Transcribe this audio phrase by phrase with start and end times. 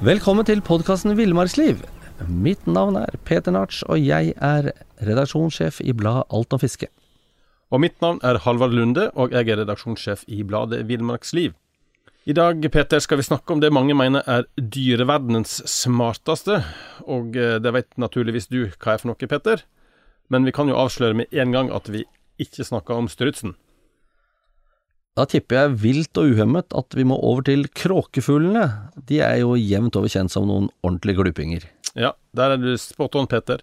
[0.00, 1.82] Velkommen til podkasten Villmarksliv.
[2.24, 4.70] Mitt navn er Peter Narts, og jeg er
[5.04, 6.88] redaksjonssjef i bladet Alt om fiske.
[7.68, 11.52] Og mitt navn er Halvard Lunde, og jeg er redaksjonssjef i bladet Villmarksliv.
[12.24, 16.62] I dag Peter, skal vi snakke om det mange mener er dyreverdenens smarteste,
[17.04, 19.66] og eh, det vet naturligvis du hva er for noe, Peter.
[20.32, 22.06] Men vi kan jo avsløre med en gang at vi
[22.40, 23.52] ikke snakker om strutsen.
[25.20, 28.62] Da tipper jeg vilt og uhemmet at vi må over til kråkefuglene.
[29.04, 31.66] De er jo jevnt over kjent som noen ordentlige glupinger.
[31.92, 33.60] Ja, der er du spot on, Peter.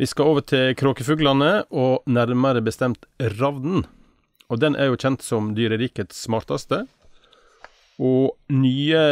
[0.00, 3.04] Vi skal over til kråkefuglene, og nærmere bestemt
[3.36, 3.84] ravnen.
[4.48, 6.86] Og den er jo kjent som dyrerikets smarteste.
[8.00, 9.02] Og nye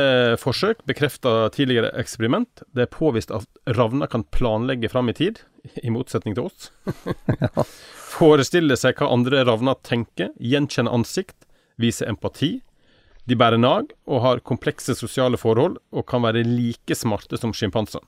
[0.41, 2.63] forsøk bekrefter tidligere eksperiment.
[2.73, 3.45] Det er påvist at
[3.77, 5.43] ravner kan planlegge fram i tid,
[5.85, 6.73] i motsetning til oss.
[8.17, 11.37] Forestille seg hva andre ravner tenker, gjenkjenne ansikt,
[11.81, 12.59] vise empati.
[13.29, 18.01] De bærer nag og har komplekse sosiale forhold, og kan være like smarte som sjimpanser.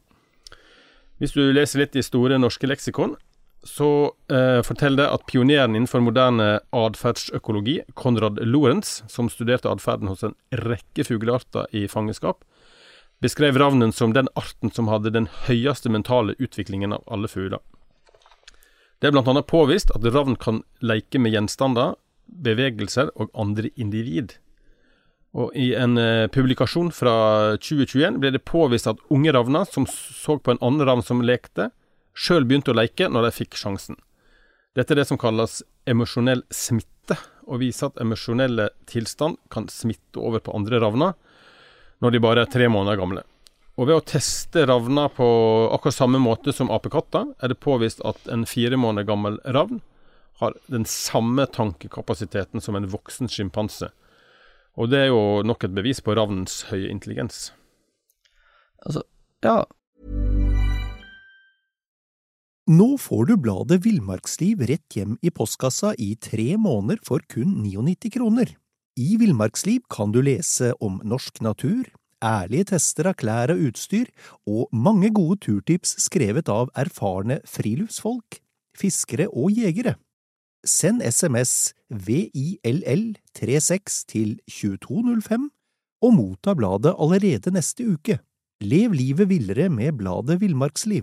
[1.21, 3.19] Hvis du leser litt i Store norske leksikon,
[3.63, 3.89] så
[4.33, 10.37] eh, forteller det at pioneren innenfor moderne atferdsøkologi, Konrad Lorentz, som studerte atferden hos en
[10.63, 12.41] rekke fuglearter i fangenskap,
[13.21, 17.61] beskrev ravnen som den arten som hadde den høyeste mentale utviklingen av alle fugler.
[19.01, 19.43] Det er bl.a.
[19.45, 21.99] påvist at ravn kan leke med gjenstander,
[22.31, 24.37] bevegelser og andre individ.
[25.37, 27.15] Og I en eh, publikasjon fra
[27.63, 31.69] 2021 ble det påvist at unge ravner som så på en annen ravn som lekte,
[32.15, 33.99] sjøl begynte å leke når de fikk sjansen.
[34.75, 37.19] Dette er det som kalles emosjonell smitte,
[37.51, 41.17] og viser at emosjonelle tilstand kan smitte over på andre ravner
[42.01, 43.25] når de bare er tre måneder gamle.
[43.79, 45.27] Og ved å teste ravner på
[45.75, 49.81] akkurat samme måte som apekatter, er det påvist at en fire måneder gammel ravn
[50.41, 53.91] har den samme tankekapasiteten som en voksen sjimpanse.
[54.81, 57.51] Og det er jo nok et bevis på ravnens høye intelligens.
[58.81, 59.05] Altså,
[59.45, 59.65] ja,
[62.71, 68.13] Nå får du bladet Villmarksliv rett hjem i postkassa i tre måneder for kun 99
[68.15, 68.53] kroner.
[68.95, 71.89] I Villmarksliv kan du lese om norsk natur,
[72.23, 74.13] ærlige tester av klær og utstyr,
[74.47, 78.39] og mange gode turtips skrevet av erfarne friluftsfolk,
[78.79, 79.97] fiskere og jegere.
[80.65, 85.51] Send SMS VILL36 til 2205
[86.03, 88.19] og motta bladet allerede neste uke.
[88.61, 91.03] Lev livet villere med bladet Villmarksliv.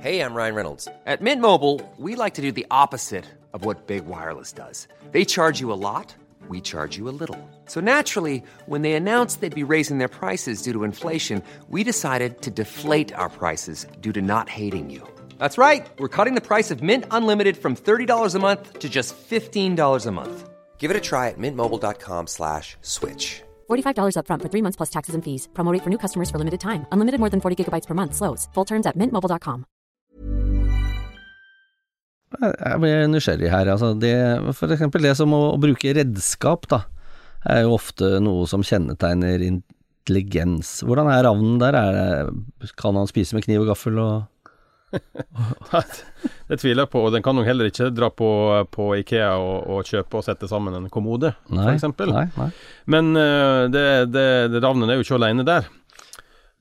[0.00, 0.88] Hey, I'm Ryan Reynolds.
[1.06, 4.88] At Mint Mobile, we like to do the opposite of Big Wireless does.
[5.12, 6.16] They charge you a lot,
[6.48, 7.38] we charge you a little.
[7.66, 12.42] So naturally, when they announced they'd be raising their prices due to inflation, we decided
[12.42, 15.02] to deflate our prices due to not hating you.
[15.42, 15.90] That's right.
[15.98, 20.12] We're cutting the price of Mint Unlimited from $30 a month to just $15 a
[20.12, 20.36] month.
[20.78, 23.42] Give it a try at mintmobile.com slash switch.
[23.68, 25.48] $45 up front for three months plus taxes and fees.
[25.52, 26.86] Promo rate for new customers for limited time.
[26.92, 28.14] Unlimited more than 40 gigabytes per month.
[28.14, 28.48] Slows.
[28.54, 29.64] Full terms at mintmobile.com.
[32.42, 33.68] jeg blir nysgjerrig her.
[33.68, 34.14] Altså det,
[34.56, 36.84] for eksempel det som å, å bruke redskap, da,
[37.50, 40.78] er jo ofte noe som kjennetegner intelligens.
[40.86, 41.76] Hvordan er ravnen der?
[41.76, 44.31] Er det, kan han spise med kniv og gaffel og
[46.48, 48.30] det tviler jeg på, og den kan nok heller ikke dra på,
[48.72, 51.86] på Ikea og, og, kjøpe og sette sammen en kommode, f.eks.
[52.92, 55.70] Men uh, det, det, det, ravnen er jo ikke alene der.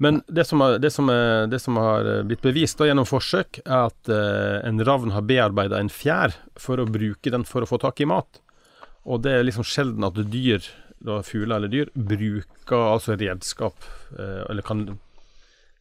[0.02, 3.62] Men det som, har, det, som er, det som har blitt bevist da, gjennom forsøk,
[3.68, 7.70] er at uh, en ravn har bearbeida en fjær for å bruke den for å
[7.70, 8.42] få tak i mat.
[9.06, 10.66] Og det er liksom sjelden at dyr,
[11.02, 13.78] da fugler eller dyr, bruker altså redskap,
[14.18, 14.88] uh, eller kan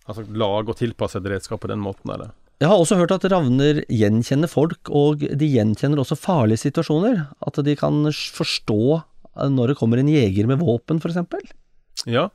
[0.05, 2.12] altså, lage og tilpasse et redskap på den måten.
[2.12, 2.33] Eller?
[2.60, 7.22] Jeg har også hørt at ravner gjenkjenner folk, og de gjenkjenner også farlige situasjoner.
[7.41, 8.81] At de kan forstå
[9.48, 11.54] når det kommer en jeger med våpen, f.eks.
[12.04, 12.28] Ja.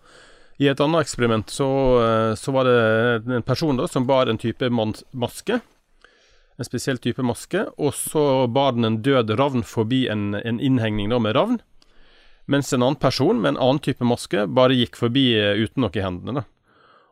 [0.57, 1.67] I et annet eksperiment så,
[2.01, 5.59] eh, så, var det en person da, som bar en type maske.
[6.55, 7.67] En spesiell type maske.
[7.77, 11.61] Og så bar den en død ravn forbi en, en innhegning da, med ravn.
[12.49, 15.93] Mens en annen person med en annen type maske bare gikk forbi eh, uten noe
[15.93, 16.41] i hendene.
[16.41, 16.49] da.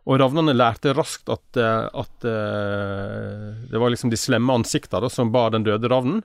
[0.04, 5.32] Og ravnene lærte raskt at, eh, at, eh, det var liksom de slemme ansiktene som
[5.32, 6.24] bar den døde ravnen.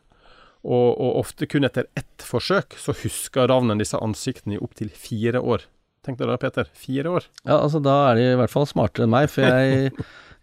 [0.67, 5.39] Og, og, ofte kun etter ett forsøk så husker ravnen disse ansiktene i opptil fire
[5.39, 5.69] år.
[6.03, 6.67] Tenk deg da, Peter.
[6.75, 7.29] Fire år.
[7.45, 9.93] Ja, altså da er de i hvert fall smartere enn meg, for jeg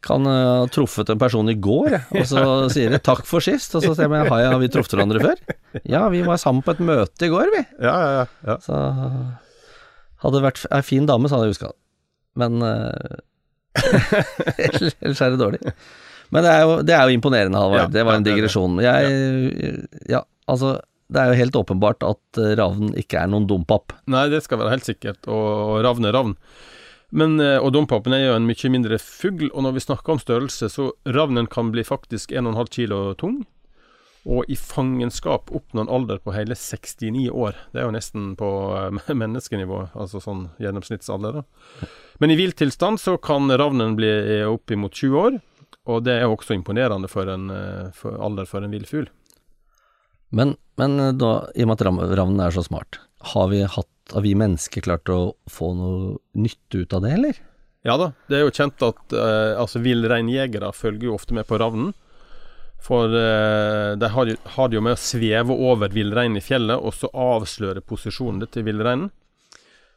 [0.06, 2.44] kan uh, ha truffet en person i går, og så
[2.76, 5.42] sier de 'takk for sist', og så sier jeg har, jeg, vi truffet hverandre før?
[5.84, 7.64] Ja, vi var sammen på et møte i går, vi.
[7.84, 8.60] Ja, ja, ja.
[8.64, 8.76] Så
[10.24, 11.85] hadde det vært ei fin dame, så hadde jeg huska det
[12.40, 13.22] men uh,
[14.56, 15.62] Ellers er det dårlig.
[16.34, 17.88] Men det er jo, det er jo imponerende, Halvard.
[17.88, 18.80] Ja, det var en digresjon.
[18.82, 20.78] Jeg, ja, altså
[21.14, 23.94] det er jo helt åpenbart at eh, ravn ikke er noen dompap.
[24.10, 26.34] Nei, det skal være helt sikkert, og ravn er ravn.
[27.16, 30.22] Men, eh, og dompapen er jo en mye mindre fugl, og når vi snakker om
[30.22, 33.44] størrelse, så ravnen kan bli faktisk 1,5 kilo tung.
[34.26, 37.58] Og i fangenskap oppnå en alder på hele 69 år.
[37.74, 41.42] Det er jo nesten på eh, menneskenivå, altså sånn gjennomsnittsalder.
[41.42, 41.90] da.
[42.22, 44.10] Men i vill tilstand så kan ravnen bli
[44.48, 45.38] oppimot 20 år,
[45.86, 49.10] og det er også imponerende for en eh, for alder for en vill fugl.
[50.36, 53.00] Men, men eh, da, i og med at ravnen er så smart,
[53.34, 57.44] har vi, hatt, har vi mennesker klart å få noe nytte ut av det, eller?
[57.86, 61.60] Ja da, det er jo kjent at eh, altså villreinjegere følger jo ofte med på
[61.62, 61.94] ravnen.
[62.84, 66.94] For eh, de har, har det jo med å sveve over villreinen i fjellet, og
[66.94, 69.12] så avsløre posisjonen til villreinen.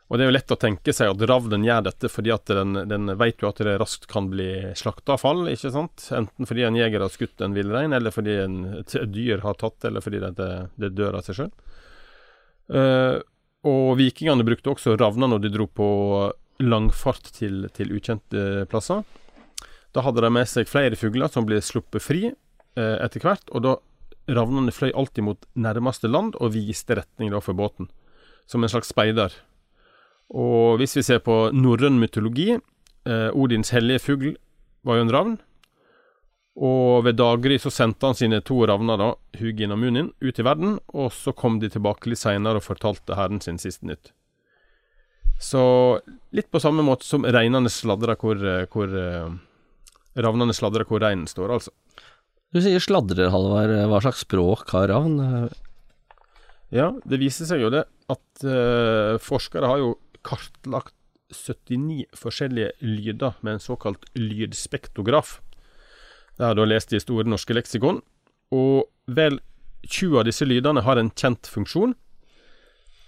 [0.08, 2.78] Og det er jo lett å tenke seg at ravnen gjør dette fordi at den,
[2.88, 6.06] den vet jo at det raskt kan bli slakteavfall, ikke sant?
[6.16, 9.84] Enten fordi en jeger har skutt en villrein, eller fordi en, et dyr har tatt,
[9.84, 10.48] eller fordi det,
[10.80, 11.52] det dør av seg sjøl.
[13.68, 15.90] og vikingene brukte også ravner når de dro på
[16.58, 19.04] langfart til, til ukjente plasser.
[19.94, 22.36] Da hadde de med seg flere fugler som ble sluppet fri eh,
[22.78, 23.76] etter hvert, og da
[24.28, 27.88] ravnene fløy alltid mot nærmeste land og viste retning da for båten,
[28.46, 29.32] som en slags speider.
[30.28, 34.34] Og hvis vi ser på norrøn mytologi, eh, Odins hellige fugl
[34.84, 35.38] var jo en ravn,
[36.58, 40.44] og ved daggry så sendte han sine to ravner, da, Hugin og Munin, ut i
[40.44, 44.12] verden, og så kom de tilbake litt seinere og fortalte herren sin siste nytt.
[45.38, 45.62] Så
[46.34, 49.36] litt på samme måte som reinene sladrer hvor, eh, hvor eh,
[50.18, 51.70] Ravnene sladrer hvor reinen står, altså.
[52.48, 53.74] Du sier sladrer, Halvard.
[53.90, 55.18] Hva slags språk har ravn?
[56.72, 59.90] Ja, det viser seg jo det at eh, forskere har jo
[60.24, 60.94] kartlagt
[61.28, 65.38] 79 forskjellige lyder med en såkalt lydspektograf.
[66.38, 68.00] Det har du lest i Store norske leksikon.
[68.56, 69.40] Og vel
[69.84, 71.92] 20 av disse lydene har en kjent funksjon.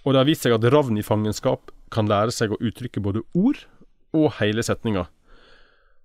[0.05, 3.25] Og det har vist seg at ravn i fangenskap kan lære seg å uttrykke både
[3.33, 3.65] ord
[4.13, 5.09] og hele setninger.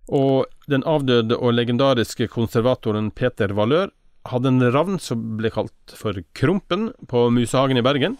[0.06, 3.90] Og den avdøde og legendariske konservatoren Peter Valør
[4.30, 8.16] hadde en ravn som ble kalt for Krompen på Musehagen i Bergen.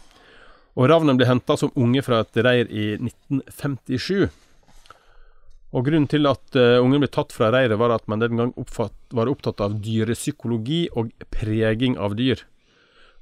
[0.77, 4.27] Og ravnen ble henta som unge fra et reir i 1957.
[5.77, 8.53] Og Grunnen til at uh, ungen ble tatt fra reiret, var at man den gang
[8.61, 12.45] oppfatt, var opptatt av dyrepsykologi og preging av dyr.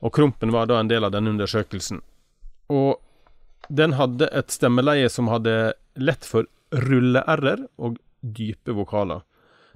[0.05, 2.03] Og Krompen var da en del av denne undersøkelsen.
[2.73, 3.01] Og
[3.73, 9.23] den hadde et stemmeleie som hadde lett for rulle-r-er og dype vokaler.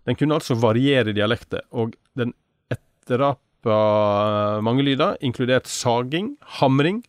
[0.08, 2.32] Den kunne altså variere dialekter, og den
[2.72, 3.44] etterapa
[4.64, 7.02] mange lyder, inkludert saging, hamring.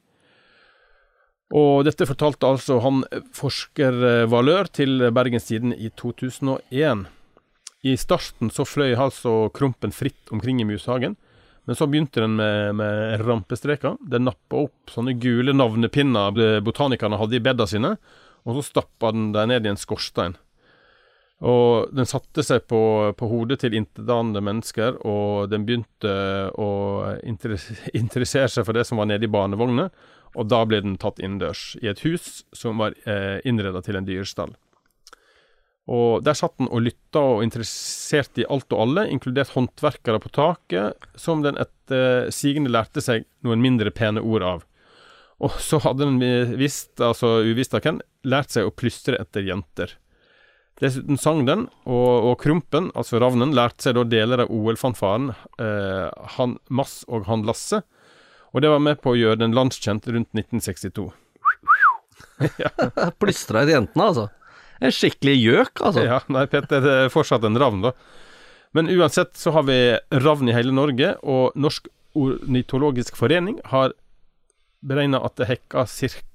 [1.55, 3.01] Og dette fortalte altså han
[3.33, 7.07] forsker eh, Valør til Bergens Tiden i 2001.
[7.87, 11.15] I starten så fløy altså Krompen fritt omkring i Mushagen,
[11.65, 13.95] men så begynte den med, med rampestreker.
[14.01, 17.95] Den nappa opp sånne gule navnepinner botanikerne hadde i bedda sine,
[18.43, 20.35] og så stappa den dem ned i en skorstein.
[21.39, 22.79] Og den satte seg på,
[23.15, 26.13] på hodet til intetanende mennesker, og den begynte
[26.59, 26.69] å
[27.23, 29.87] interessere seg for det som var nede i barnevogna,
[30.35, 34.07] og da ble den tatt innendørs, i et hus som var eh, innreda til en
[34.07, 34.51] dyrestall.
[35.89, 40.29] Og Der satt den og lytta og interessert i alt og alle, inkludert håndverkere på
[40.35, 44.67] taket, som den etter sigende lærte seg noen mindre pene ord av.
[45.39, 46.19] Og så hadde den
[46.59, 49.95] visst, altså uvisst av hvem, lært seg å plystre etter jenter.
[50.79, 56.05] Dessuten sang den, og, og Krumpen, altså ravnen, lærte seg da deler av OL-fanfaren, eh,
[56.37, 57.81] han Mass og han Lasse.
[58.55, 61.09] Og det var med på å gjøre den landskjent rundt 1962.
[63.19, 64.29] Plystra etter jentene, altså.
[64.79, 66.05] En skikkelig gjøk, altså.
[66.07, 67.93] Ja, nei, Petter det er fortsatt en ravn, da.
[68.77, 69.79] Men uansett så har vi
[70.13, 73.91] ravn i hele Norge, og Norsk ornitologisk forening har
[74.85, 75.89] beregna at det hekker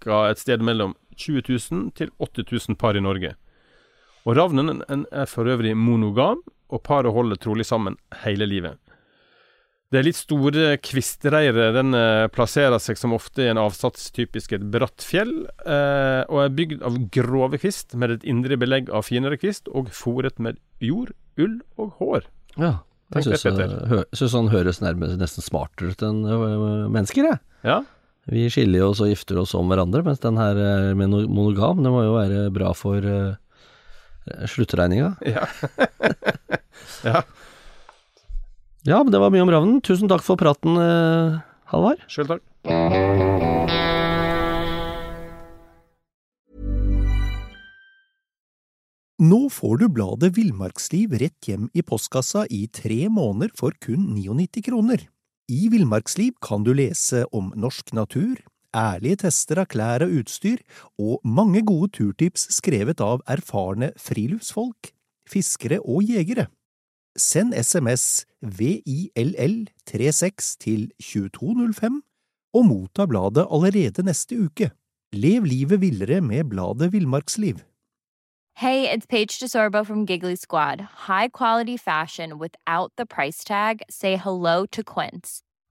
[0.05, 0.21] ca.
[0.29, 3.33] et sted mellom 20 000 til 80 000 par i Norge.
[4.25, 6.41] Og ravnen er for øvrig monogam,
[6.73, 8.79] og paret holder trolig sammen hele livet.
[9.93, 11.75] Det er litt store kvistreirer.
[11.77, 16.41] Den eh, plasserer seg som ofte i en avsats typisk et bratt fjell, eh, og
[16.43, 20.59] er bygd av grove kvist med et indre belegg av finere kvist, og fòret med
[20.83, 22.27] jord, ull og hår.
[22.57, 22.79] Ja.
[23.15, 23.45] Jeg syns
[24.17, 26.25] synes han høres nærmest nesten smartere ut enn
[26.91, 27.43] mennesker, jeg.
[27.63, 27.83] Ja,
[28.33, 31.93] Vi skiller oss og gifter oss om hverandre, mens den her eh, med monogam, det
[31.93, 33.37] må jo være bra for uh,
[34.51, 35.15] sluttregninga.
[35.35, 35.47] ja.
[37.09, 37.23] ja,
[38.85, 39.81] Ja, men det var mye om ravnen.
[39.81, 41.41] Tusen takk for praten, uh,
[41.73, 42.03] Halvard.
[42.05, 42.43] sjøl takk.
[49.25, 54.61] Nå får du bladet Villmarksliv rett hjem i postkassa i tre måneder for kun 99
[54.67, 55.07] kroner.
[55.49, 58.37] I Villmarksliv kan du lese om norsk natur,
[58.75, 60.59] ærlige tester av klær og utstyr,
[60.99, 64.93] og mange gode turtips skrevet av erfarne friluftsfolk,
[65.31, 66.47] fiskere og jegere.
[67.17, 72.03] Send SMS VILL36 til 2205
[72.55, 74.71] og motta bladet allerede neste uke.
[75.15, 77.59] Lev livet villere med bladet Villmarksliv.
[78.57, 80.81] Hey, it's Paige DeSorbo from Giggly Squad.
[81.09, 83.83] High quality fashion without the price tag.
[83.91, 85.43] Say hello to Quince.